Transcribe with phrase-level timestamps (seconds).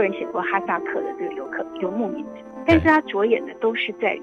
[0.00, 2.30] 很多人写过哈萨克的这个游客游牧民族，
[2.66, 4.18] 但是他着眼的都是在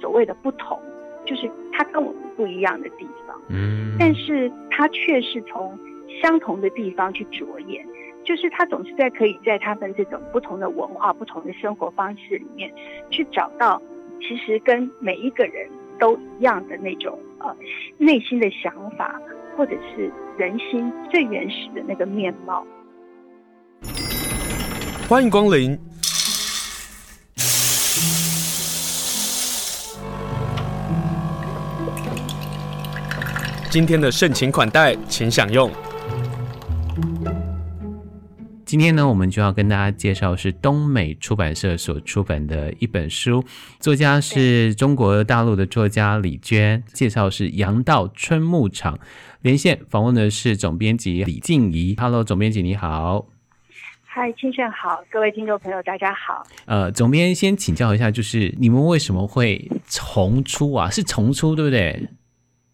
[0.00, 0.80] 所谓的不同，
[1.24, 3.36] 就是他跟我们不一样的地方。
[3.48, 5.76] 嗯，但是他却是从
[6.22, 7.84] 相同的地方去着眼，
[8.22, 12.72] 就是他总是在可以在他们这种不同的文化、不同的生活方式里面
[13.10, 13.82] 去找到，
[14.20, 15.68] 其实跟每一个人
[15.98, 17.52] 都一样的那种呃
[17.98, 19.20] 内心的想法，
[19.56, 22.64] 或者是人心最原始的那个面貌。
[25.08, 25.78] 欢迎光临。
[33.70, 35.70] 今天的盛情款待，请享用。
[38.64, 43.44] 今天呢，我们就要跟大家介绍是东美出版社所出版的一本书，
[43.78, 48.98] 作家是中国大陆的作家李娟，介绍是杨道春牧场。
[49.42, 51.94] 连线访问的是总编辑李静怡。
[51.96, 53.35] Hello，总编辑你好。
[54.18, 56.42] 嗨，清炫好，各位听众朋友，大家好。
[56.64, 60.88] 呃，总编先请教一下，就是你们为什么会重出啊？
[60.88, 62.08] 是重出对不对？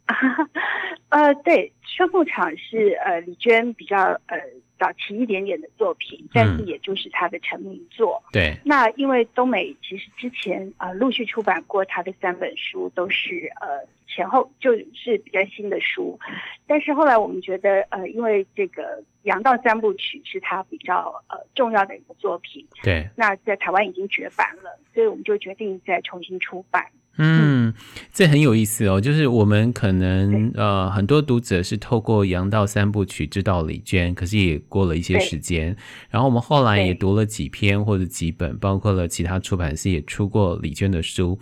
[1.10, 4.38] 呃，对，春牧场是呃李娟比较呃。
[4.82, 8.20] 早期一点点的作品，但是也就是他的成名作。
[8.26, 16.18] 嗯、对，那因为东美其实之前呃陆续出版过他的三本书，都是呃前后就是比较新的书，
[16.66, 18.82] 但是后来我们觉得呃因为这个
[19.22, 26.84] 《杨道三部曲》是他比较呃重要的一个作品，对，那在台湾已经绝版了，所以我们就决定再重新出版。
[27.18, 27.74] 嗯，
[28.12, 29.00] 这很有意思哦。
[29.00, 35.76] 就是我们可能呃，很多读者是透过《杨道三部曲》知道李娟，可是也过了一些时间。
[36.08, 41.38] 然后我们后来也读了几篇或者几本，包括了其他出版社也出过李娟的书。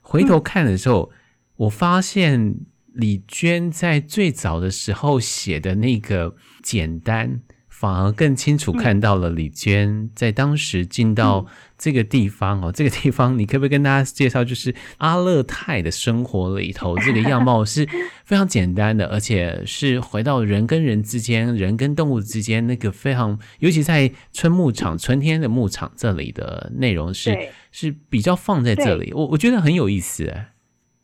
[0.00, 1.16] 回头看的时候，嗯、
[1.56, 2.54] 我发现
[2.92, 7.40] 李娟在最早的时候写的那个简单。
[7.80, 11.46] 反而更清楚看到了李娟在当时进到
[11.76, 17.86] 这个地方哦，这个地方你可不可以跟大家介绍，就是阿勒泰的生活里头， 这个样貌是
[18.24, 27.32] 非常简单的，而且是回到人跟人之间、人跟动物之间那个非常，尤其在春牧场、春天的牧场这里的内容是
[27.70, 30.50] 是比较放在这里，我我觉得很有意思哎。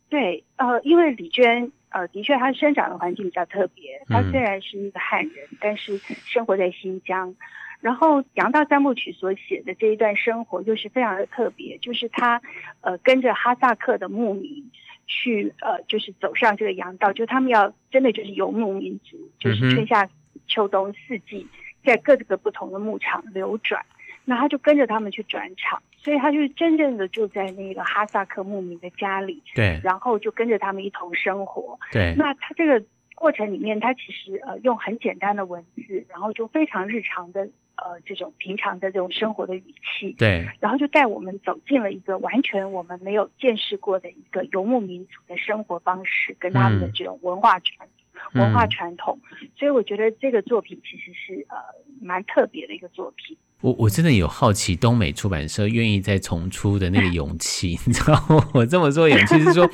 [0.09, 1.71] 对，呃，因为李娟。
[1.95, 4.01] 呃，的确，他生长的环境比较特别。
[4.09, 7.33] 他虽然是一个汉人，嗯，但是生活在新疆。
[7.79, 11.77] 然后《杨道三部曲》所写的这一段生活，又是非常的特别。
[11.77, 12.41] 就是他，
[12.81, 14.69] 呃，跟着哈萨克的牧民
[15.07, 20.09] 去，呃，就是走上这个杨道，就他们要真的就是游牧民族，就是春夏
[20.47, 21.47] 秋冬四季，
[21.85, 23.85] 在各个不同的牧场流转。
[24.25, 32.15] 那他就跟着他们去转场，所以他就真正的住在那个哈萨克牧民的家里，对，然后就跟着他们一同生活，对。
[32.17, 37.41] 那他这个过程里面，他其实呃用很简单的文字，然后就非常日常的
[37.75, 47.87] 呃这种平常的这种生活的语气，对，然后就带我们走进了一个完全我们没有见识过的一个游牧民族的生活方式，跟他们的这种文化传、
[48.33, 49.19] 嗯、文化传统，
[49.55, 51.57] 所以我觉得这个作品其实是呃
[52.01, 53.37] 蛮特别的一个作品。
[53.65, 58.47] 我我真的有好奇，东美出版社愿意再重出的那个勇气， 你知道吗？
[58.53, 59.67] 我这么说，勇气是说，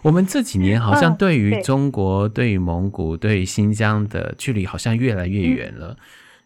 [0.00, 5.98] 我们这几年好像对于中国、对于蒙古、对于新疆的距离好像越来越远了。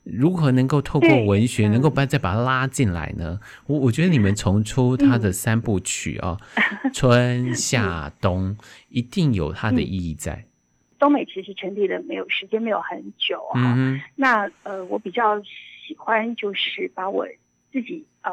[0.03, 3.39] 如何能够透过文学，能够把再把它拉进来呢？
[3.67, 6.37] 我我觉得你们重出它的三部曲啊，
[6.93, 8.57] 春 夏冬，
[8.89, 10.45] 一定有它的意义在。
[10.99, 13.79] 东美其实成立的没有时间，没有很久啊。
[14.17, 15.41] 那呃，我比较。
[15.87, 17.27] 喜欢就是把我
[17.73, 18.31] 自己呃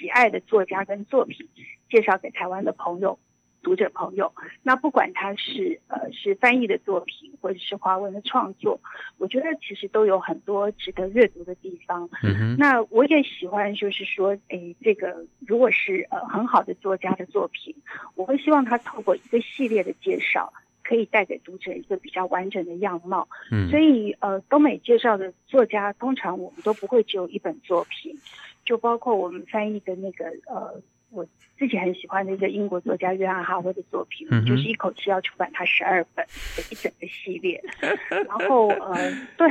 [0.00, 1.48] 喜爱的作家跟作品
[1.90, 3.18] 介绍给台湾的朋友、
[3.62, 4.32] 读者朋友。
[4.62, 8.80] 那不管他是呃是翻译的作品，或者是华文的创作，
[9.18, 12.08] 我觉得其实都有很多值得阅读的地方。
[12.22, 12.56] 嗯。
[12.58, 17.74] 那我也喜欢就是说，诶，这个如果是呃很好的作家的作品，
[18.14, 20.52] 我会希望他透过一个系列的介绍。
[20.88, 28.16] 可以带给读者一个比较完整的样貌，嗯，所以呃，东美介绍的作家通常我们都不会只有一本作品，
[28.64, 30.80] 就包括我们翻译的那个呃，
[31.10, 31.26] 我
[31.58, 36.24] 自己很喜欢的一个英国作家约翰哈维的作品，嗯，就是一口气要出版他十二本
[36.56, 37.62] 的一整个系列，
[38.08, 39.46] 然后呃，对，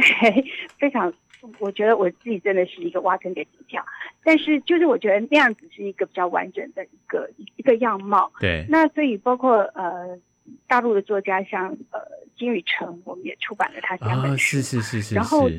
[0.80, 1.14] 非常，
[1.60, 3.86] 我觉得我自己真的是一个挖坑给自己跳，
[4.24, 10.18] 但是就是我觉得那样子是一个比较完整的一个一个样貌，对，那所以包括呃。
[10.68, 12.00] 大陆的作家像呃
[12.38, 15.16] 金宇澄，我们也出版了他三本书，是是是是。
[15.16, 15.50] 然后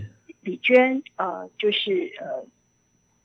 [0.42, 2.46] 李娟呃就是呃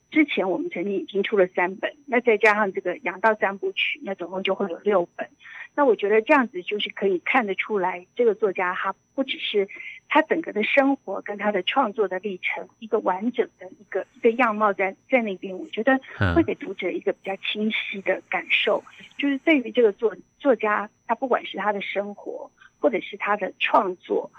[0.09, 5.27] 之前我们曾经已经出了三本，那再加上这个《杨道三部曲》，那总共就会有六本。
[5.75, 9.68] 那我觉得这样子就是可以看得出来，这个作家他不只是
[10.08, 16.00] 他整个的生活跟他的创作的历程一个完整的一个一个样貌在在那边，我觉得
[16.36, 18.84] 会给读者一个比较清晰的感受，
[19.18, 24.31] 就是对于这个作作家，他不管是他的生活，或者是他的创作，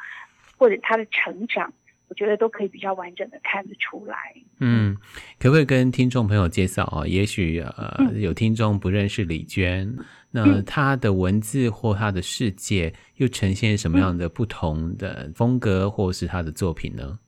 [0.57, 1.73] 或者他的成长。
[2.09, 4.17] 我觉得都可以比较完整的看得出来。
[4.59, 4.97] 嗯，
[5.39, 7.06] 可不可以跟听众朋友介绍啊？
[7.06, 17.19] 也许呃，有听众不认识李娟，嗯、那她的文字或她的世界又呈现什么样的不同的风格，或是她的作品呢？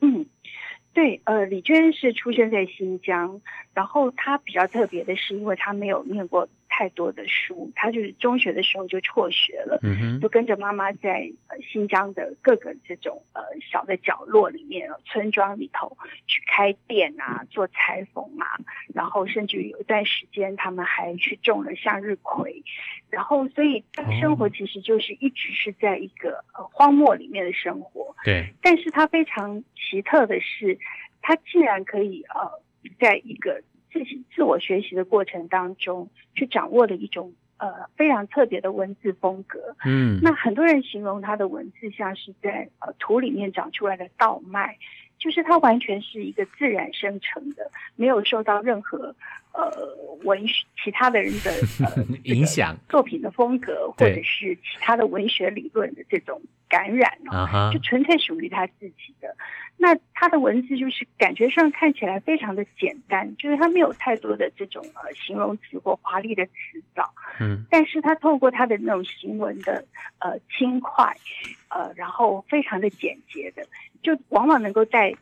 [0.00, 0.26] 嗯，
[0.92, 3.40] 对，呃，李娟是出生在新疆，
[3.74, 6.48] 然后她比较特别的是，因为她没有念过。
[6.76, 13.40] 太多的书，他就是中学的时候就辍学了，嗯哼，就跟着妈妈在呃新疆的各个这种呃
[13.72, 15.96] 小的角落里面，村庄里头
[16.26, 18.60] 去开店啊，做裁缝啊，
[18.92, 22.62] 然后甚至有一段时间他们还去种了向日葵，
[23.08, 30.78] 然后所以他的生活其实就是一直是在一个呃荒漠里面的生活，对，但是他非常奇特的是，
[31.22, 32.50] 他竟然可以呃
[33.00, 33.62] 在一个。
[33.96, 39.58] 自己自我学习的过程当中，去掌握的一种呃非常特别的文字风格。
[39.86, 44.76] 嗯，那很多人形容他的文字像是在呃土里面长出来的稻麦，
[45.18, 49.14] 就是它完全是一个自然生成的，没有受到任何
[49.52, 49.70] 呃
[50.24, 51.50] 文学其他的人的
[51.84, 59.34] 呃 影响，作品的风格或者是其他的文学理论的这种感染哦，就纯粹属于他自己的。
[59.78, 66.52] 那他的文字就是感觉上看起来非常的简单，就是他没有太多的这种呃形容词或华丽的词
[66.94, 69.84] 藻，嗯，但是他透过他的那种行文的
[70.18, 71.14] 呃轻快，
[71.68, 73.62] 呃，然后非常的简洁的，
[74.06, 75.12] 就往往能够带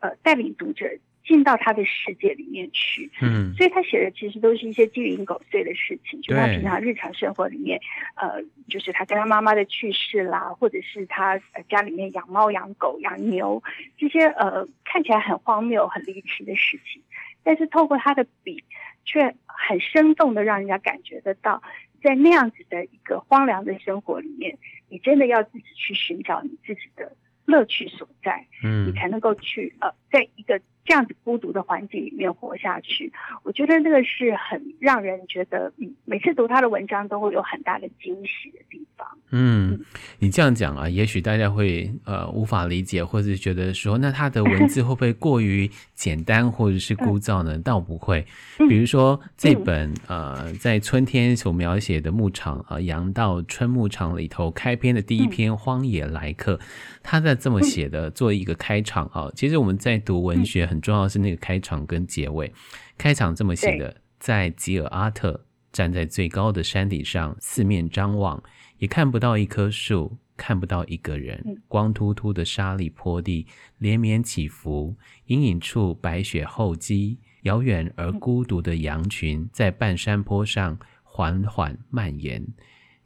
[0.00, 0.86] 呃带领读者。
[1.26, 7.80] 进到他的世界里面去，嗯，所以他写的其实都是一些鸡零狗碎的事情，就他平常日常生活里面，
[8.14, 11.40] 呃，就是他跟他妈妈的去世啦，或者是他
[11.70, 13.62] 家里面养猫、养狗、养牛
[13.96, 17.02] 这些呃看起来很荒谬、很离奇的事情，
[17.42, 18.62] 但是透过他的笔，
[19.06, 21.62] 却很生动的让人家感觉得到，
[22.02, 24.58] 在那样子的一个荒凉的生活里面，
[24.90, 30.60] 你真的要自己去寻找你自己的乐趣所在，嗯，你才能够去呃，在一个。
[30.86, 33.10] 这样子孤独的环境里面活下去，
[33.42, 39.08] 我觉得那个是很让人觉得，嗯，每次读他的文章都会有很大的惊喜的地方。
[39.30, 39.80] 嗯，
[40.18, 47.58] 你这样讲啊，也许大家会呃无法理解，或者是觉得说，那他的文字会不会过于简单或者是枯燥呢？
[47.60, 48.22] 倒不会。
[48.68, 56.56] 比如说这本呃在春天所描写的牧场啊，阳道春牧场里头开篇的第一篇《荒野来客》，
[57.02, 59.30] 他在这么写的做一个开场啊。
[59.34, 60.66] 其实我们在读文学。
[60.66, 62.52] 很重要的是那个开场跟结尾。
[62.98, 68.40] 开场这么写的：在吉尔阿特站在最高的山顶上，四面张望，
[68.78, 71.62] 也看不到一棵树，看不到一个人。
[71.66, 73.46] 光秃秃的沙砾坡地
[73.78, 74.94] 连绵起伏，
[75.26, 82.46] 阴影处白雪厚积，遥远而孤独的羊群在半山坡上缓缓蔓延。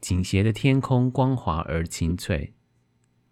[0.01, 2.53] 倾斜的天空光滑而清脆。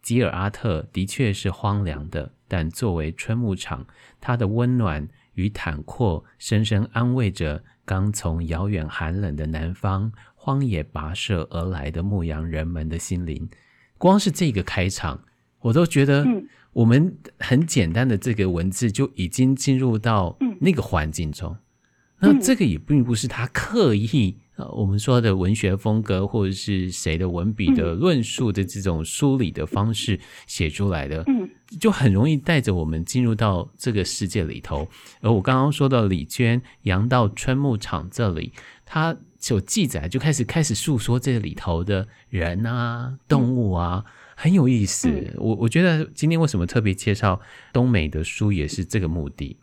[0.01, 2.33] 吉尔阿特的确是荒凉的。
[2.47, 3.85] 但作为春牧场，
[4.19, 13.49] 它的温暖与坦阔，深深安慰着刚从遥远寒冷的南方荒野跋涉而来的牧羊人们的心灵。
[13.97, 15.23] 光是这个开场，
[15.59, 16.25] 我都觉得，
[16.73, 21.57] 我们很简单的这个文字就已经进入到那个环境中。
[22.19, 24.39] 那这个也并不是他刻意。
[24.57, 31.47] 呃，我们说的文学风格，或者是谁的文笔的论述的这种梳理的方式写出来的，嗯，
[31.79, 34.87] 就很容易带着我们进入到这个世界里头。
[35.21, 38.51] 而我刚刚说到李娟杨道春牧场这里，
[38.83, 44.03] 他就记载就开始开始诉说这里头的人啊、动物啊，
[44.35, 45.35] 很有意思。
[45.37, 47.39] 我我觉得今天为什么特别介绍
[47.71, 49.55] 东美的书，也是这个目的。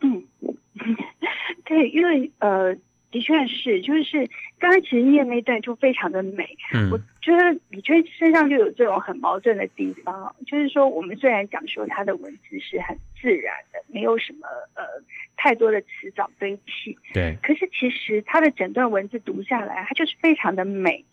[0.00, 0.24] 嗯，
[1.66, 2.74] 对，因为呃。
[3.12, 4.28] 的确是，就是
[4.58, 6.56] 刚才其实念那段就非常的美。
[6.74, 14.82] 嗯，我觉得李娟身上就有这种很矛盾的地方，就是说我们虽然讲说她的文字是很自然的，没有什么呃
[15.36, 21.04] 太多的词藻堆砌，对，可是其实她的整段文字读下来，它就是非常的美，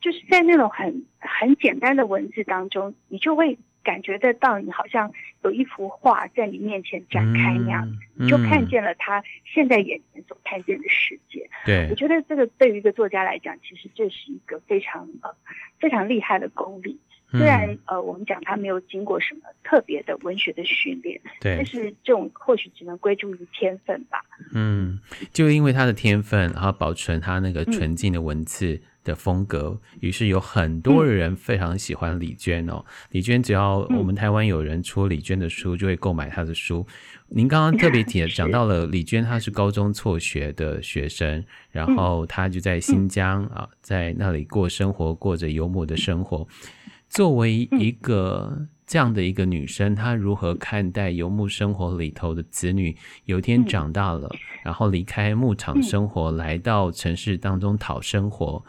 [0.00, 3.58] 就是在那种很很简单的文字当中，你就会。
[3.82, 5.12] 感觉得到，你好像
[5.42, 7.98] 有一幅画在你面前展开那样，
[8.28, 11.48] 就看见了他现在眼前所看见的世界。
[11.64, 15.30] 对，我觉得这个对于一个作家来讲，其实这是一个非常呃
[15.78, 16.98] 非常厉害的功力。
[17.30, 24.22] 虽然呃我们讲他没有经过什么特别的文学的训练，对，但是这种或许只能归咎于天分吧。
[24.54, 25.00] 嗯，
[25.32, 28.74] 就因为他的天分，然后保存他那个纯净的文字。
[28.74, 32.84] 嗯的风格，于是有很多人非常喜欢李娟哦。
[33.10, 36.86] 李娟只要我们台湾有人出李娟的书，就会购买她的书。
[37.28, 46.46] 您刚刚特别提讲到了李娟，她是高中辍学的学生，然后她就在新疆啊，在那里过生活，过着游牧的生活。
[47.08, 52.94] 作为一个这样的一个女生，她如何看待游牧生活里头的子女？
[53.24, 54.30] 有一天长大了，
[54.62, 58.62] 然后离开牧场生活，来到城市当中讨生活。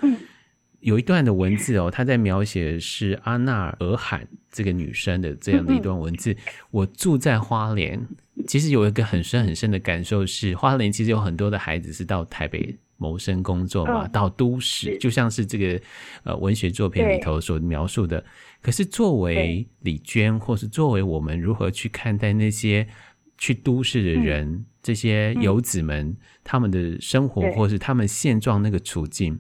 [0.79, 6.33] 有一段的文字哦，她在描写是阿纳尔罕这个女生的这样的一段文字。
[6.71, 8.07] 我住在花莲，
[8.47, 12.77] 其实有一个很深很深的感受是，花莲其实有很多的孩子是到台北。
[12.97, 15.81] 谋生工作嘛，到都市，就像是这个
[16.23, 18.23] 呃文学作品里头所描述的。
[18.61, 22.87] 可是作为李娟，或是作为我们如何去看待那些
[23.37, 29.37] 去都市的人，这些游子们他们的生活，或是他们现状那个处境，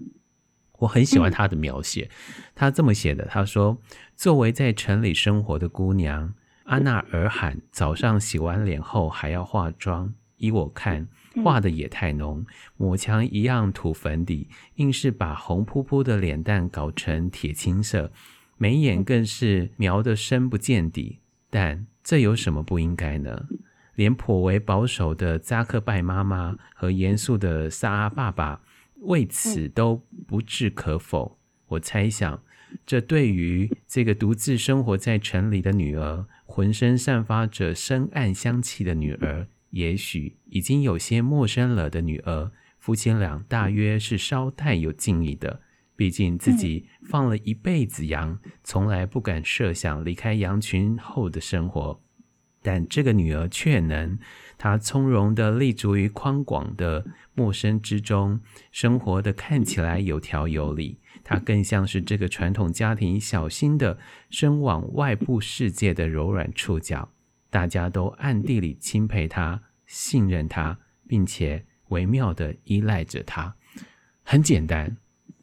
[0.79, 2.09] 我很喜欢他的描写。
[2.53, 3.79] 他这么写的，他说
[4.17, 6.33] ：“作为在城里生活的姑娘，
[6.63, 11.07] 阿娜尔罕早上洗完脸后还要化妆，依我看。”
[11.43, 12.45] 画的也太浓，
[12.77, 18.11] 抹墙一样涂粉底，硬是把红扑扑的脸蛋搞成铁青色，
[18.57, 21.21] 眉眼更是描得深不见底。
[21.49, 23.47] 但这有什么不应该呢？
[23.95, 28.61] 连颇为保守的扎克拜妈妈和严肃的萨阿爸爸
[29.01, 31.39] 为此都不置可否。
[31.69, 32.43] 我猜想，
[32.85, 39.47] 这对于这个独自生活在城里的女儿，浑身散发着深暗香气的女儿。
[39.71, 45.61] 也许已经有些陌生了的女儿，夫妻俩大约是稍带有敬意的。
[45.95, 52.01] 毕竟自己放了一辈子羊，从来不敢设想离开羊群后的生活。
[52.63, 54.17] 但这个女儿却能，
[54.57, 57.05] 她从容地立足于宽广的
[57.35, 58.39] 陌生之中，
[58.71, 60.97] 生活的看起来有条有理。
[61.23, 67.09] 她更像是这个传统家庭小心地伸往外部世界的柔软触角。
[67.49, 70.77] 大家都暗地里钦佩她、信任她，
[71.07, 73.55] 并且微妙地依赖着她。
[74.23, 74.97] 很简单，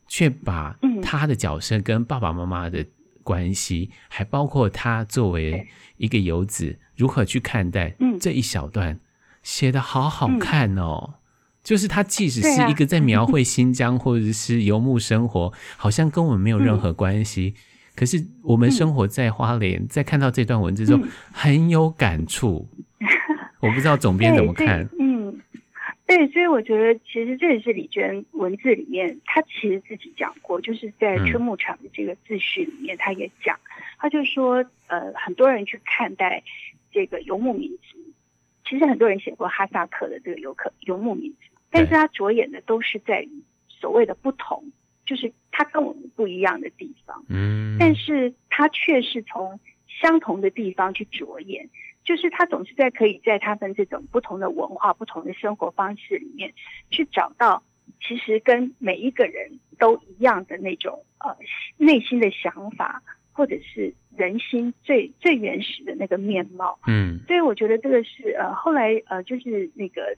[0.08, 2.84] 却把她的角色跟爸爸妈妈的
[3.22, 8.98] 关系，还包括他作为一个游子如何去看待这一小段，
[9.42, 11.14] 写的好好看哦。
[11.62, 17.54] 就是他即使是一个在描绘新疆 或者是游牧生活，好像跟我们没有任何关系。
[17.94, 22.66] 可是我们生活在花莲，嗯、在看到这段文字中很有感触。
[23.00, 23.06] 嗯、
[23.60, 24.88] 我不知道总编怎么看。
[26.10, 33.58] 嗯，对，所以我觉得其实这也是李娟文字里面，她其实自己讲过，就是在春牧场的这个自序里面，她也讲，
[33.98, 36.42] 她就说，呃，很多人去看待
[36.90, 37.98] 这个游牧民族，
[38.64, 41.38] 其实很多人写过哈萨克的这个游客游牧民族，
[41.70, 43.30] 但是他着眼的都是在于
[43.68, 44.72] 所谓的不同。
[45.06, 51.68] 就是他跟我们不一样的地方，嗯，但是他却是从相同的地方去着眼，
[52.04, 56.52] 就是他总是在可以在他们这种不同的文化、不同的生活方式里面，
[56.90, 57.62] 去找到
[58.00, 61.36] 其实跟每一个人都一样的那种呃
[61.76, 63.02] 内心的想法，
[63.32, 70.16] 或者是人心最最原始的那个面貌，嗯，所以我觉得这个是呃后来呃就是那个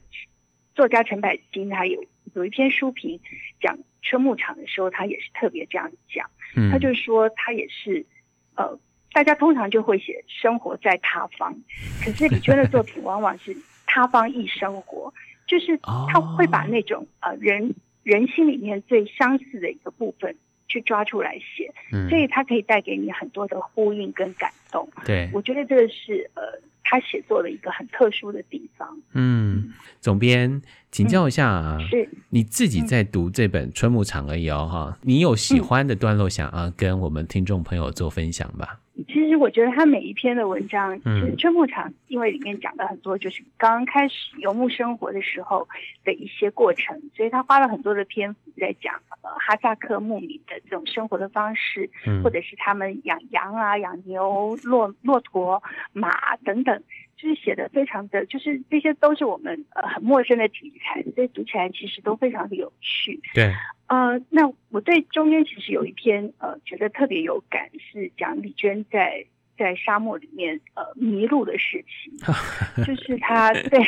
[0.75, 3.19] 作家陈百金他有有一篇书评
[3.61, 3.77] 讲。
[4.05, 8.05] 春牧场的时候，他也是特别这样讲，嗯，他就说他也是，
[8.53, 8.77] 呃，
[9.13, 11.55] 大家通常就会写生活在他方，
[12.03, 13.55] 可是李娟的作品往往是
[13.85, 15.13] 他方亦生活，
[15.47, 15.77] 就是
[16.11, 20.35] 他会把那种呃人人心里面最相似的一个部分
[20.67, 24.89] 去抓出来写，嗯，所以他可以带给你很多的呼应跟感动。
[25.05, 26.41] 对，我觉得这个是呃
[26.83, 28.87] 他写作的一个很特殊的地方。
[29.13, 30.61] 嗯，总编。
[30.91, 38.79] 请教一下啊，嗯、是你自己在读这本《春牧场》而已哦，哈，你有喜欢的段落想啊跟我们听众朋友做分享吧？
[39.07, 45.67] 其实我觉得他每一篇的文章，就是《春牧场》因为里面讲的很多，就是刚刚开始游牧生活的时候
[46.05, 56.83] 的一些过程，所以他花了很多的篇幅在讲呃哈萨克牧民的这种生活的方式，嗯、或者是他们养羊啊、养牛、骆骆驼、马等等。
[57.23, 63.21] 就是写的非常的，就是这些都是我们呃很陌生的题材，所以读起来其实都非常的有趣。
[63.33, 63.53] 对，
[63.87, 69.25] 呃，那我对中间其实有一篇呃觉得特别有感，是讲李娟在
[69.57, 72.13] 在沙漠里面呃迷路的事情，
[72.85, 73.79] 就是他对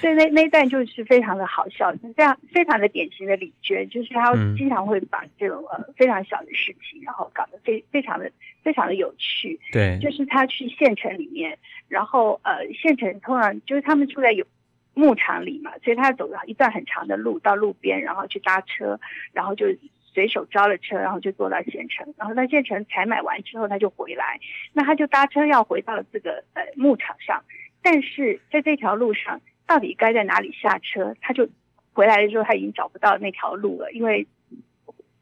[0.00, 8.30] 对那那段就是非常的好笑，就是这样非常的典型的李娟，就是他经常会把这种呃非常小的事情，然后搞得非非常的
[8.62, 9.58] 非常的有趣。
[9.72, 11.58] 对，就是他去县城里面。
[11.88, 14.46] 然后，呃，县城通常就是他们住在有
[14.94, 18.98] 牧场里嘛，所以他走了一段很长的路到路边，然后去搭车，
[19.34, 19.66] 然后就
[20.14, 24.38] 随手招了车，然后就坐到县城，然后在县城采买完之后，他就回来。
[24.72, 27.42] 那他就搭车要回到这个呃牧场上，
[27.82, 31.48] 但是在这条路上到底该在哪里下车，他就
[31.92, 34.26] 回来的时候他已经找不到那条路了，因为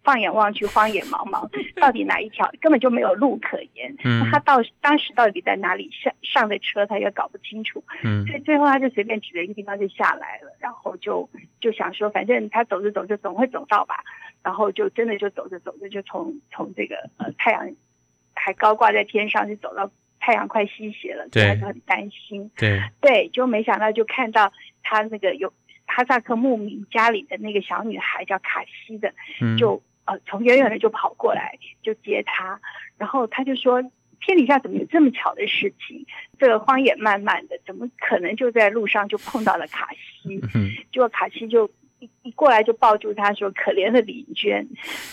[0.02, 1.46] 放眼望去荒野茫茫，
[1.78, 3.94] 到底哪一条根本就没有路可言。
[4.02, 7.84] 嗯，他到当时到底在哪里上上的车，他也搞不清楚。
[8.02, 11.28] 嗯，所以最后他就随便指了一个地方就下来了，然后就
[11.60, 14.02] 就想说，反正他走着走着总会走到吧。
[14.42, 17.70] 然后就真的就走着走着，就从从这个呃太阳
[18.34, 22.50] 还高挂在天上，就走到太阳快西斜了，所以他就很担心。
[22.56, 24.50] 对对，就没想到就看到
[24.82, 25.52] 他那个有
[25.86, 32.58] 哈萨克牧民家里的那个小女孩叫卡西的，嗯、就呃从远远的就跑过来就接他，
[32.96, 33.82] 然后他就说
[34.22, 36.06] 天底下怎么有这么巧的事情？
[36.38, 40.40] 这个荒野漫漫的，怎么可能就在路上就碰到了卡西？
[40.54, 41.70] 嗯、结果卡西就。
[42.00, 44.66] 一一过来就抱住他说：“可怜的李娟。”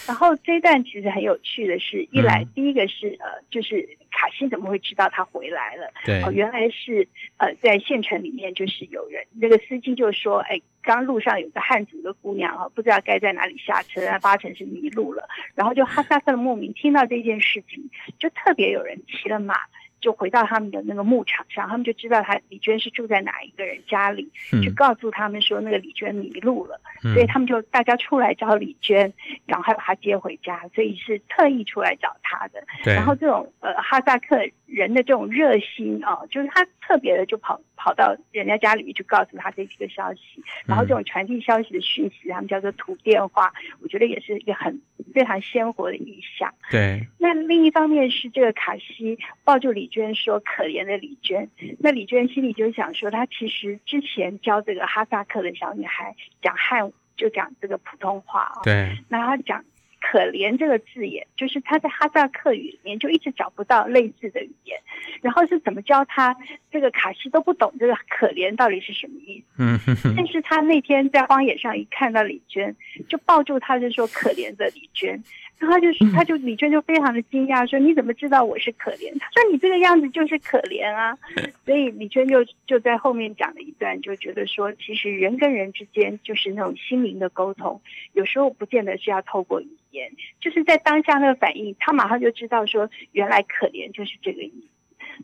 [0.07, 5.91] 然后这一段其实很有趣的是，一来第一个是呃，就是卡西怎么会知道他回来了？
[6.05, 19.55] 对，哦，原来是呃，在县城里面就是有人，那个司机就说：“哎，刚路上有个汉族的姑娘啊，不知道该在哪里下车，那八成是迷路了。”然后就哈萨克的牧民听到这件事情，就特别有人骑了马。
[19.99, 29.11] 就回到他们的那个牧场上，他们就知道他李娟是住在哪一个人家里，嗯、就告诉他们说那个李娟迷路了，嗯、所以他们就大家出来找李娟，
[29.47, 32.63] 赶快把她接回家，所以是特意出来找她的。
[32.83, 34.37] 然后这种呃哈萨克
[34.67, 44.79] 人的这种热心啊、哦，就是他特别的就跑跑到人家家里面去告诉他这几个消息，然后这种传递消息的讯息，他们叫做土电话，我觉得也是一个很
[45.11, 46.53] 非常鲜活的意象。
[46.69, 47.01] 对。
[47.17, 49.87] 那另一方面是这个卡西抱住李。
[49.87, 51.49] 李娟说：“可怜的李娟。”
[51.79, 58.59] 那李娟心里就想说：“她其实之前教这个哈萨克的小女孩讲汉，就讲这个普通话啊。
[58.65, 58.97] 对。
[59.07, 59.63] 那她讲
[60.11, 64.79] ‘可怜’这个字眼，就是他在哈萨克语里面就一直找不到类似的语言。
[65.21, 66.35] 然后是怎么教他？
[66.71, 69.45] 这个卡西都不懂这个‘可怜’到底是什么意思。
[69.57, 70.13] 嗯哼哼。
[70.15, 72.75] 但是他那天在荒野上一看到李娟，
[73.09, 75.21] 就抱住他就说：‘可怜的李娟。’
[75.59, 81.17] 然后就是他就李娟就非常的惊讶，说：“你怎么知道我是可怜？”他说：“你这个样子就是可怜啊。”
[81.65, 87.81] 所以李娟就就在后面讲了一段，就觉得说，其实人跟人之间就是那种心灵的沟通，
[88.13, 94.67] 有时候不见得是要透过语言，就是在当下那个反应，他马上就知道说，原来可怜就是这个意思。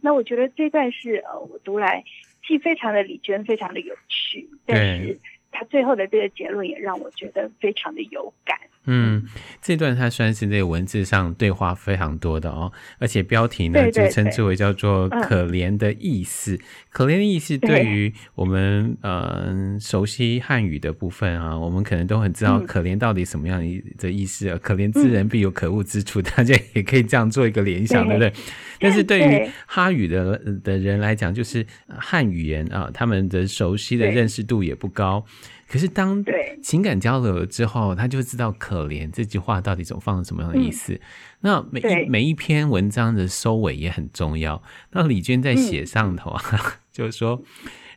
[0.01, 2.03] 那我觉得这段是呃，我读来
[2.47, 5.15] 既非常的李娟，非常的有趣，但是
[5.51, 8.57] 他最后的这个结论也让我觉得非常的有感。
[8.85, 9.23] 嗯，
[9.61, 16.59] 这段它算是这个文字上对话非常多的哦，而且标题呢就称之为叫做“可怜的意思”。
[16.91, 23.59] 可怜的意思对于我们嗯、呃、熟悉汉语的部分啊，我们可能都很知道“可怜”到底什么样
[23.97, 28.33] 的意思啊？“可怜之人必有可恶之处”， 大家也可以这样做一个联想，对不对？
[28.79, 35.25] 但是对于哈语的的人来讲，就是汉语言啊，他们的熟悉的认识度也不高。
[35.73, 36.23] 可是当
[36.62, 40.93] 情感交流了之后，他就知道“可怜”这句话到底总放了什么样的意思。
[40.93, 40.99] 嗯、
[41.39, 44.62] 那每一每一篇文章的收尾也很重要。
[44.91, 46.59] 那李娟在写上头啊，嗯、
[46.93, 47.41] 就是说，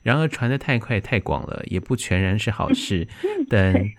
[0.03, 3.07] 然而传得太快太广了，也不全然是好事。
[3.51, 3.91] 等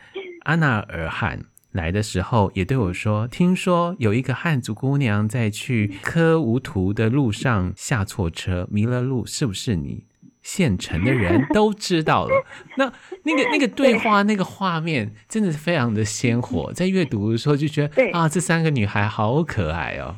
[0.46, 10.06] 阿纳尔汗来的时候，也对我说：“听说有一个汉族姑娘在去科吾图的路上下错车，迷了路，是不是你？”
[10.48, 12.46] 县城的人 都知道了，
[12.78, 12.86] 那
[13.24, 20.16] 那个那个对话那个画面真的是非常的鲜活，在阅读的时候就觉得啊，这三个女孩好可爱哦。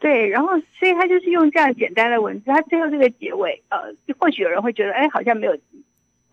[0.00, 3.78] 对，然后所以他就是用这样简单的文字，他最后这个结尾，呃，
[4.18, 5.54] 或许有人会觉得，哎，好像没有。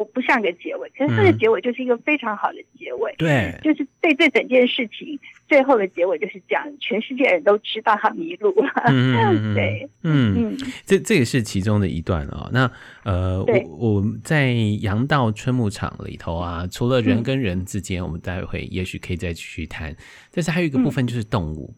[0.04, 3.16] 我不像个结尾，可是这个结尾就是一个非常好的结尾。
[3.18, 8.70] 对，就是对这整件事情最后的结尾就是这样，全世界人都知道他迷路了。
[8.92, 12.50] 嗯，对，嗯嗯，这这也是其中的一段啊、哦。
[12.52, 12.72] 那
[13.04, 19.96] 呃，我我在阳道春牧场里头啊，除了人跟人之间，我们待会也许可以再继续谈。
[20.32, 21.74] 但是还有一个部分就是动物，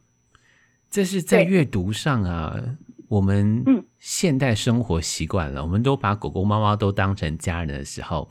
[0.90, 2.60] 这是在阅读上啊。
[3.08, 3.64] 我们
[4.00, 8.30] 现代生活习惯了，嗯、我们都把狗狗、猫猫都当成家人的时候，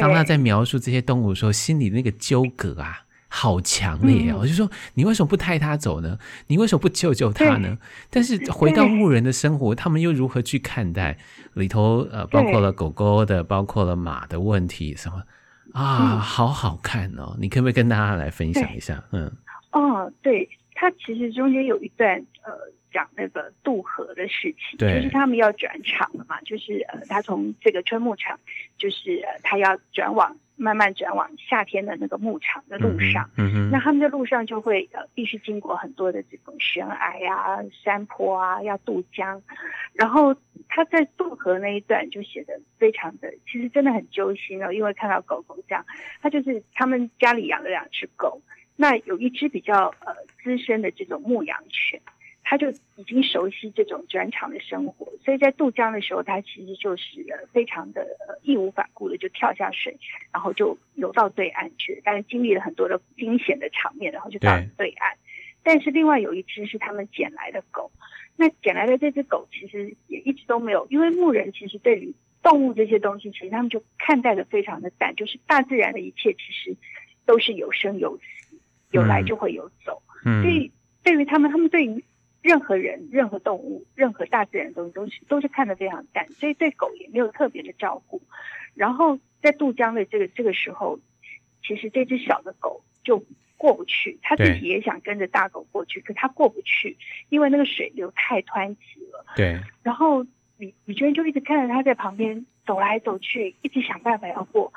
[0.00, 4.36] 当他在描述这些动物的时候，心里那个纠葛啊，好强烈啊！
[4.38, 6.18] 我、嗯、就说，你为什么不带它走呢？
[6.46, 7.76] 你为什么不救救它呢？
[8.08, 11.18] 但是回到牧人的生活，他们又如何去看待
[11.54, 12.06] 里头？
[12.10, 15.22] 呃，包括了狗狗的，包括了马的问题，什么
[15.72, 17.36] 啊，嗯、好好看哦！
[17.38, 19.02] 你可不可以跟大家来分享一下？
[19.12, 19.30] 嗯，
[19.72, 22.52] 哦，对，它其实中间有一段，呃。
[22.92, 28.40] 讲那个渡河的事情，对就是他们要转场了嘛，就是呃，他从这个春牧场，
[28.78, 33.28] 就是呃，他要转往慢慢转往夏天的那个牧场的路上。
[33.36, 39.42] 嗯哼，那他们的路上就会呃必须经过很多的这种悬崖啊、山坡啊，要渡江。
[39.92, 40.34] 然后
[40.66, 45.84] 他在渡河那一段就写的非常的，其实真的很揪心哦，因为看到狗狗这样，
[46.22, 48.40] 他就是他们家里养了两只狗，
[48.76, 52.00] 那有一只比较呃资深的这种牧羊犬。
[52.48, 58.06] 它就已经熟悉这种转场的生活，所以在渡江的时候，它其实就是非常的
[58.44, 59.98] 义无反顾的就跳下水，
[60.32, 62.00] 然后就游到对岸去。
[62.04, 65.16] 但是经历了很多的惊险的场面，然后就到对岸。
[65.64, 67.90] 但是另外有一只是他们捡来的狗，
[68.36, 76.76] 那捡来的这只狗其实也一直都没有，因为牧人其实对于动物这些东西，其实他们就看待的非常的淡，就是大自然的一切其实
[77.24, 78.22] 都是有生有死，
[78.96, 80.02] 有来就会有走。
[80.24, 80.70] 嗯，所以
[81.02, 82.04] 对于他们，他们对于
[82.42, 88.20] 任何人、任何动物、任何大自然的东西都是都是看得非常淡，所以对狗也没有特别的照顾。
[88.74, 90.98] 然后在渡江的这个这个时候，
[91.62, 93.24] 其实这只小的狗就
[93.56, 96.96] 过不去，它自己也想跟着大狗过去，可它过不去，
[97.28, 99.24] 因为那个水流太湍急了。
[99.34, 99.58] 对。
[99.82, 100.24] 然后
[100.58, 104.72] 李李娟就一直看着它在旁边走来走去，一直想办法要过。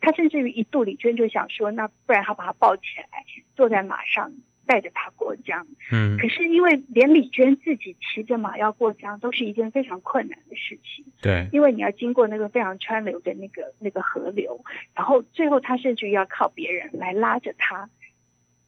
[0.00, 2.82] 他甚至于一度李娟就想说，那不然他把他抱起
[3.12, 3.24] 来，
[3.56, 4.32] 坐在马上。
[4.68, 11.06] 带着他过江，嗯，可是因为连李娟自己骑着马要过江，都是一件非常困难的事情。
[11.22, 14.62] 对，因为你要经过那个非常川流的那个那个河流，
[14.94, 17.88] 然后最后他甚至于要靠别人来拉着他，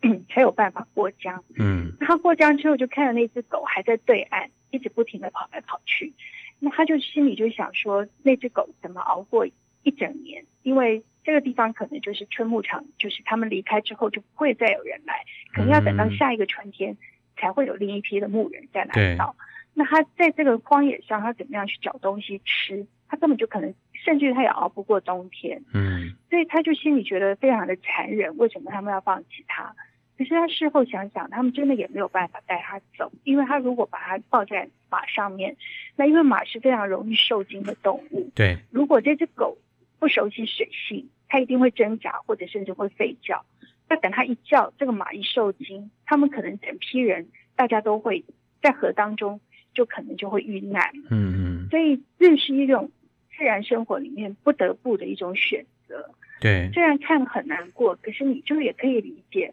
[0.00, 1.44] 嗯，才有办法过江。
[1.58, 6.14] 嗯，他过江之后就看到那只狗还在对岸一直不停的跑来跑去，
[6.60, 9.46] 那他就心里就想说，那只狗怎么熬过
[9.82, 10.42] 一整年？
[10.62, 16.96] 因为这个地方可能就是春牧场，就是他们离开之后就不会再有人来，可能要等到下一个春天
[17.36, 19.36] 才会有另一批的牧人再来到。
[19.74, 22.86] 那他在这个荒野上，他怎么样去找东西吃？
[23.08, 25.62] 他根本就可能，甚至他也熬不过冬天。
[25.74, 28.36] 嗯，所以他就心里觉得非常的残忍。
[28.36, 29.74] 为什么他们要放弃他？
[30.16, 35.56] 可是他事后想想，他们真的也没有办法带他走，因为他如果把他抱在马上面，
[35.96, 38.30] 那因为马是非常容易受惊的动物。
[38.34, 39.56] 对，如果这只狗。
[40.00, 43.44] 不熟悉水性，它一定会挣扎，或者甚至会吠叫。
[43.88, 48.24] 那等它一叫，这个马一受惊，他们可能整批人大家都会
[48.62, 49.40] 在河当中，
[49.74, 50.90] 就可能就会遇难。
[51.10, 51.68] 嗯嗯。
[51.70, 52.90] 所以这是一种
[53.36, 56.10] 自然生活里面不得不的一种选择。
[56.40, 56.70] 对。
[56.72, 59.52] 虽然看很难过，可是你就也可以理解，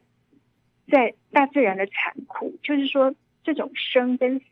[0.90, 4.46] 在大自然的残酷，就是说这种生跟死，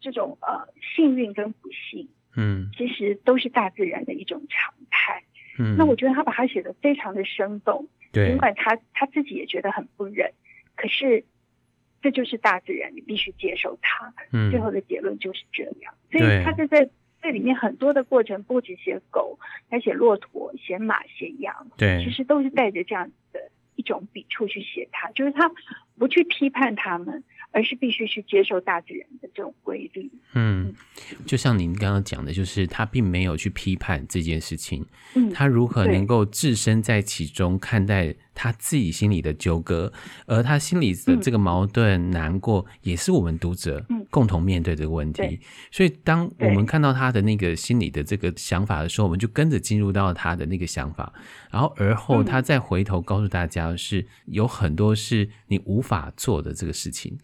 [0.00, 2.08] 这种呃幸运跟不幸。
[2.36, 5.22] 嗯，其实都是大自然的一种常态。
[5.58, 7.88] 嗯，那我觉得他把它写的非常的生动。
[8.12, 10.32] 对，尽管他他自己也觉得很不忍，
[10.76, 11.24] 可是
[12.02, 14.12] 这就是大自然，你必须接受它。
[14.32, 15.94] 嗯，最后的结论就是这样。
[16.12, 16.88] 所以他就在
[17.22, 19.38] 这里面很多的过程，不止写狗，
[19.70, 21.66] 还写骆驼、写马、写羊。
[21.76, 23.40] 对，其实都是带着这样的
[23.76, 25.50] 一种笔触去写它，就是他
[25.98, 27.24] 不去批判他们。
[27.54, 30.10] 而是必须去接受大自然的这种规律。
[30.32, 30.74] 嗯，
[31.24, 34.84] 就像您刚刚讲的，就是他并没有去批判这件事情。
[35.14, 39.92] 嗯，他如何能够置身在其中，看待他自己心里的纠葛，
[40.26, 45.38] 而他心里的这个矛盾、难过，也是我们读者共同面对这个问题。
[45.70, 51.12] 所以，当我们看到他的那个心里的这个想法的时候，我们就跟着进入到他的那个想法，
[51.52, 57.16] 然后而后他再回头告诉大家，是有很多是你无法做的这个事情。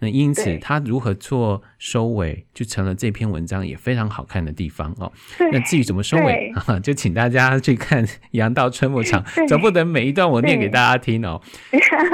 [0.00, 5.12] 那因此，他如何做收尾，就成了这篇文章也非常好看的地方哦。
[5.52, 11.40] 那至于怎么收尾， 就请大家去看《羊到春牧场》， 总不能每一段我念给大家听哦。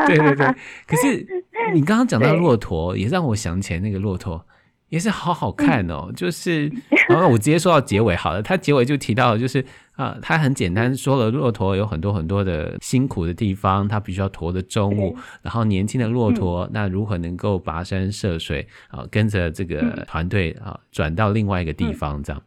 [0.06, 0.46] 对对对。
[0.86, 1.26] 可是
[1.74, 4.46] 你刚刚讲到骆驼，也让我想起来那个骆驼。
[4.94, 6.70] 也是好好看哦，就是，
[7.08, 8.40] 然后我直接说到结尾好了。
[8.40, 9.64] 他结尾就提到，就是
[9.96, 22.40] 啊，他很简单说了，骆驼有很多很多的辛苦的地方，他必须要驮着重物，然后年轻的骆驼那如何能够跋山涉水啊，跟着这个团队啊转到另外一个地方这样。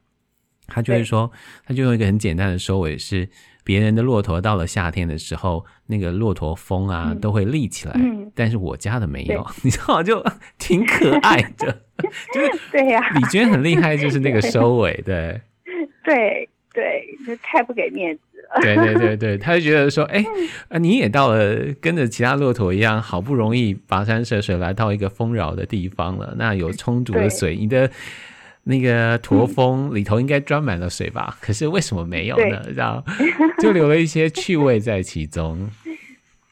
[0.68, 1.30] 他就会说，
[1.66, 3.28] 他就用一个很简单的收尾是。
[3.68, 10.24] 别人的骆驼到了夏天的时候，那个骆驼峰啊、嗯、都会立起来，嗯、但是我家的没有， 你知道就
[10.58, 11.82] 挺可爱的，
[12.34, 13.02] 就是对呀。
[13.16, 15.42] 李娟很厉害，就是那个收尾， 对，
[16.06, 18.22] 对对，就太不给面子
[18.54, 18.62] 了。
[18.62, 20.24] 对对对对，他就觉得说，哎、
[20.70, 27.92] 欸，你也到了，跟着其他骆驼一样，好不容易跋山涉水来到一个丰饶的地方了，那有充足的水，你的。
[28.68, 31.30] 那个驼峰里头应该装满了水吧？
[31.32, 32.62] 嗯、可是为什么没有呢？
[32.76, 33.02] 然后
[33.60, 35.70] 就留了一些趣味在其中。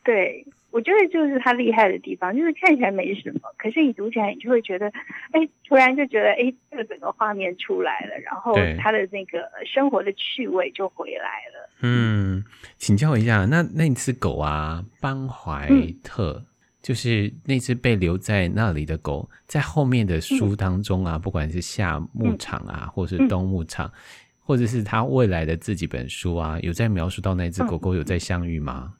[0.03, 4.87] 对，我觉得就是它厉害的地方，就是看起来没什么，可是你读起来，你就会觉得，
[5.31, 11.69] 哎，突然就觉得，哎，这个整个画面出来了，然后他的那个生活的趣味就回来了。
[11.81, 12.43] 嗯，
[12.77, 15.67] 请教一下，那那只狗啊，班怀
[16.03, 16.45] 特，嗯、
[16.85, 23.93] 就是那只被留在那里的狗，在后面的书当中啊，嗯、不管是夏牧场啊，或是冬牧场，嗯、
[24.39, 28.93] 或者是他未来的自己本书啊，有在描述到那只狗狗有在相遇吗？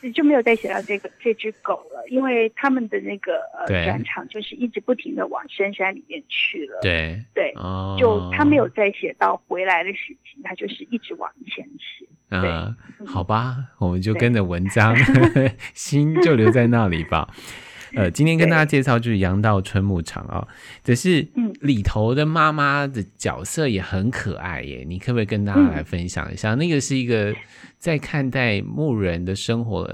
[0.00, 6.78] 嗯就没有再写到这个这只狗了，因为他们的那个呃转场就是一直不停的往深山里面去了。
[6.80, 7.52] 对对，
[7.98, 12.06] 就他没有再写到回来的事情，他就是一直往前写。
[12.30, 12.74] 嗯，
[13.06, 14.94] 好吧，我们就跟着文章，
[15.34, 17.28] 对 心就留在那里吧。
[17.96, 20.46] 呃，今天跟大家介绍就是杨道春牧场啊，
[20.84, 21.26] 只是
[21.62, 26.54] 里头的妈妈的角色也很可爱耶，你可不可以跟大家来分享一下？
[26.54, 27.34] 嗯、那个是一个
[27.78, 29.90] 在看待牧人的生活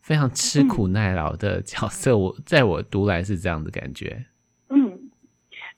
[0.00, 4.24] 非常吃苦耐劳的角色，我在我读来是这样的感觉。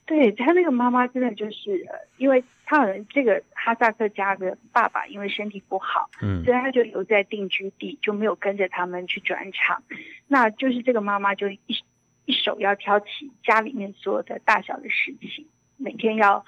[0.09, 9.83] 对，他那个妈妈真的就是，呃，因为他好像这个哈萨克家的爸爸因为身体不好，嗯，所以他就留在定居地，就没有跟着他们去转场。
[10.27, 11.59] 那就是这个妈妈就一
[12.25, 15.45] 一手要挑起家里面所有的大小的事情，
[15.77, 16.43] 每天要，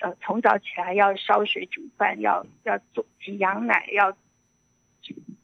[0.00, 4.12] 呃，从早起来要烧水煮饭，要要做挤羊奶，要。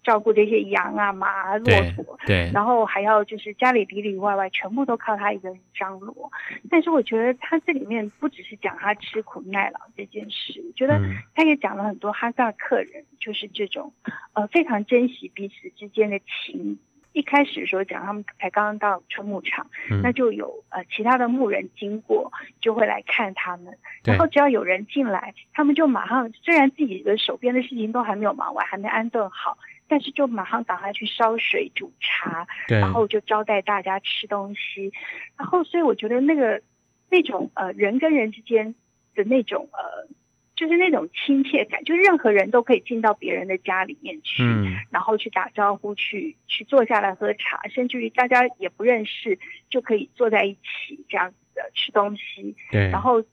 [0.03, 6.31] 照顾这些羊啊、马啊、骆驼，对，然后还要就是家里里里外外全部都靠他一个人张罗。
[6.71, 11.01] 但是我觉得他这里面不只是讲他吃苦耐劳这件事，我觉得
[11.35, 13.93] 他也讲了很多哈萨克人就是这种
[14.33, 16.79] 呃非常珍惜彼此之间的情。
[17.13, 29.59] 一开始的时候讲他们才刚刚到春牧场，嗯、那就有呃其他的牧人经过就会来看他们，然后只要有人进来，他们就马上虽然自己的手边的事情都还没有忙完，还没安顿好。
[29.91, 34.93] 但是就马上赶快去烧水煮茶，然后就招待大家吃东西，
[35.37, 36.63] 然后所以我觉得那个
[37.11, 38.77] 那种呃人跟人之间
[39.17, 40.07] 的那种呃
[40.55, 49.39] 就是那种亲切感，就任何人都可以进到别人的家里面去，嗯、然后去打招呼，去去坐下来喝茶，甚至于大家也不认识
[49.71, 53.25] 就可以坐在一起这样子的吃东西，对，然后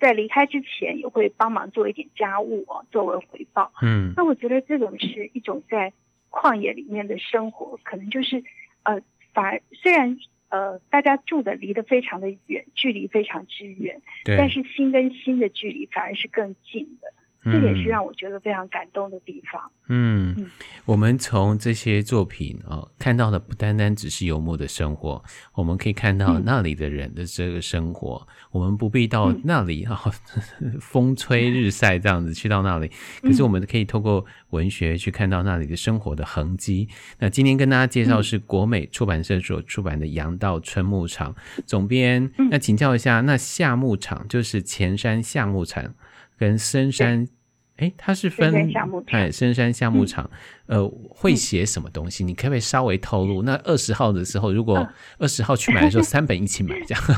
[0.00, 5.92] 在离开之前也会帮忙做一点家务啊，作为回报，嗯，那我觉得这种是一种在。
[6.32, 8.44] 旷野里面的生活，可能就是，
[8.84, 9.02] 呃，
[9.34, 10.16] 反而虽然
[10.48, 17.12] 呃大家住的离得非常的远，距离非常之远，对但是心跟心的距离反而是更近的。
[17.42, 19.62] 这也是让我觉得非常感动的地方。
[19.88, 20.50] 嗯，嗯，
[20.84, 25.22] 我们从这些作品啊、哦，看到的不单单只是游牧的生活，
[25.54, 28.26] 我们可以看到那里的人的这个生活。
[28.28, 30.00] 嗯、我们不必到那里啊，
[30.60, 32.90] 嗯、 风吹日晒这样子去到那里，
[33.22, 36.88] 可是我们可以透过文学去看到那里的生活的痕迹。
[37.18, 45.94] 那今天跟大家介绍是国美出版社所出版的《杨道春牧场》，总编，那请教一下，那夏牧场就是前山夏牧场。
[46.40, 47.28] 跟深山，
[47.76, 48.54] 哎，它是分
[49.08, 50.30] 哎，深山夏牧场，
[50.68, 52.24] 嗯、呃，会写什么东西？
[52.24, 53.42] 你可不可以稍微透露？
[53.42, 57.04] 那二十号的时候，如果二十号去买的时候，三本一起买这样。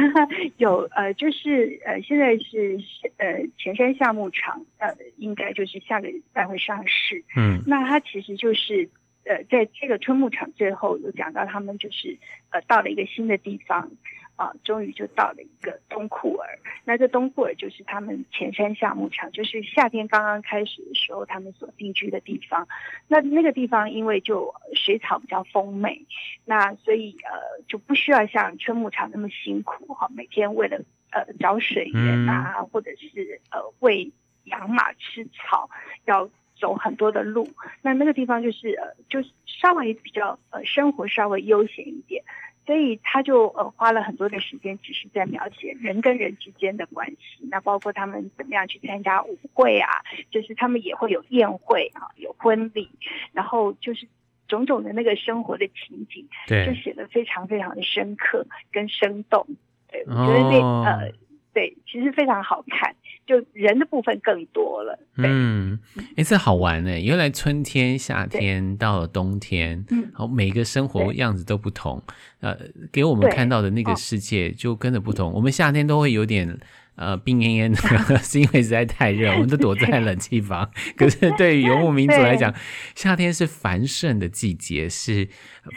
[0.58, 2.78] 有呃，就是呃，现在是
[3.16, 7.24] 呃前山夏牧场，呃，应该就是下个礼拜会上市。
[7.36, 8.86] 嗯，那它其实就是
[9.24, 12.18] 呃，在这个春牧场最后有讲到，他们就是
[12.50, 13.90] 呃到了一个新的地方。
[14.40, 16.58] 啊，终于就到了一个东库尔。
[16.84, 22.66] 那这东库尔就是他们前山下牧场，就是夏天刚刚开始的时候，他们所定居的地方。
[23.06, 26.06] 那那个地方因为就水草比较丰美，
[26.46, 30.78] 那所以呃就不需要像春牧场那么辛苦哈，每天为了
[31.12, 34.10] 呃找水源啊，嗯、或者是呃喂
[34.44, 35.68] 养马吃草，
[36.06, 37.46] 要走很多的路。
[37.82, 42.24] 那那个地方就是呃就稍微比较呃生活稍微悠闲一点。
[42.66, 47.48] 所以他就呃花了很多的时间，只是在描写人跟人之间的关系。
[47.50, 49.88] 那包括他们怎么样去参加舞会啊，
[50.30, 52.88] 就是他们也会有宴会啊，有婚礼，
[53.32, 54.06] 然后就是
[54.46, 59.46] 种种的那个生活的情景，对，就写的非常非常的深刻跟生动。
[59.90, 61.12] 对，我觉得那、哦、呃。
[61.52, 62.94] 对，其实非常好看，
[63.30, 64.98] 就人的部分更多了。
[65.18, 65.78] 嗯，
[66.16, 66.98] 哎，这好玩呢。
[66.98, 72.02] 原来春天、夏天到了冬天，嗯，好，每个生活样子都不同。
[72.40, 72.58] 呃，
[72.90, 75.28] 给我们看到的那个世界就跟着不同。
[75.28, 76.58] 哦、我们夏天都会有点
[76.96, 80.68] 呃病恹恹的， 是因为实在太热， 我们都躲在冷气房。
[80.96, 82.52] 可是对于游牧民族来讲，
[82.96, 85.28] 夏天是繁盛的季节，是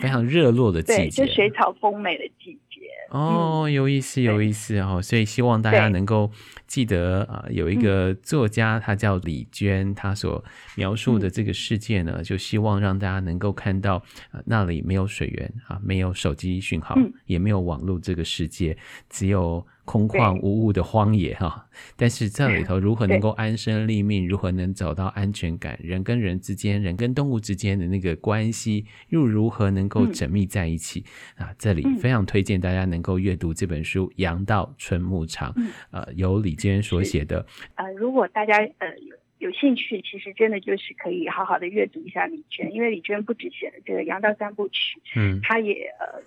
[0.02, 2.82] 非常热络的季节，就水草丰美的季节。
[3.12, 5.00] 哦，有意思，有意思哦。
[5.00, 6.32] 所以希望大家能够
[6.74, 10.44] 记得啊、呃，有一个作家，他叫李娟，他所
[10.76, 18.76] 描述的这个世界呢，就希望让大家能够看到，呃，那里没有水源啊，没有手机讯号，也没有网络，这个世界
[19.08, 19.64] 只有。
[19.86, 21.68] 空旷无物的荒野哈，
[21.98, 31.04] 但是这里头 如何能够安身立命，如何能找到安全感，人跟人之间，人跟动物之间的那个关系又如何能够缜密在一起、
[31.38, 31.54] 嗯、啊？
[31.60, 35.54] 这里非常推荐大家能够阅读这本书《羊道春牧场》，
[35.92, 37.46] 呃，由李娟所写的。
[37.76, 39.16] 呃，如果大家呃有
[39.50, 46.22] 有兴趣，其实真的就是可以好好的阅读一下李娟，因为李娟不止写了这个《羊道三部曲》，嗯，她也呃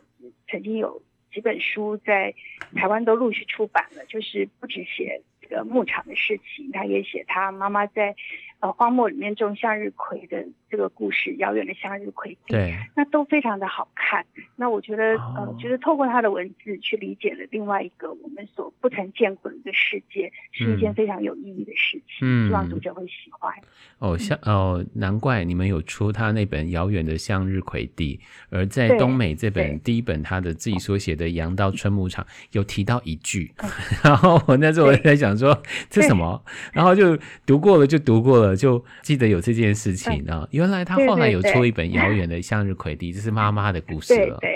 [0.51, 1.01] 曾经有。
[1.37, 2.33] 几本书在
[2.75, 8.17] 台湾都陆续出版了，就是不止写这个牧场的事情，他也写他妈妈在
[8.61, 14.25] 呃荒漠里面种向日葵的这个故事，遥远的向日葵地，对，那都非常的好看。
[14.57, 22.19] 那我觉得、哦、呃，就是透过他的文字去理解了另外一个我们所不曾见过的一个世界，是一件非常有意义的事情。
[22.23, 23.53] 嗯，希望读者会喜欢。
[23.99, 28.19] 哦，像哦，难怪你们有出他那本《遥远的向日葵地》，
[28.51, 33.53] 而在东美这本第一本他的自己所写的《羊道春牧场》有提到一句，
[34.03, 36.43] 然后我那时候我在想说这什么，
[36.73, 40.47] 然后就读过了就读过了，就记得有这件事情啊。
[40.51, 44.39] 原来他后来有出一本《遥远的向日葵地》，这是妈妈的故事了。
[44.41, 44.56] 对。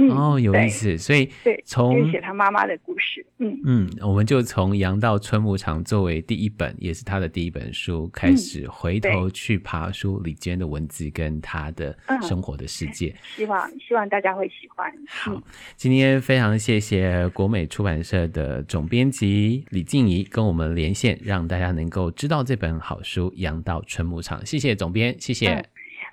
[0.00, 1.28] 嗯、哦，有意思，所以
[1.64, 13.08] 从写他妈妈的故事，嗯嗯，我们就从《羊到春牧场》作为第一本，也是他的第一本书开始，回头去爬书李娟的文字跟他的生活的世界。
[13.08, 14.88] 嗯、希望希望大家会喜欢。
[15.08, 15.42] 好，嗯、
[15.74, 24.40] 今天非常谢谢国美出版社的总编辑李静怡跟我们连线，让大家能够知道这本好书《羊到春牧场》。
[24.44, 25.64] 谢谢总编，谢谢，嗯、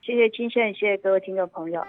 [0.01, 1.85] 谢谢金盛，谢谢各位听众朋友。